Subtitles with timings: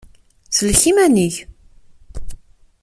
[0.55, 1.35] Sellek iman-ik!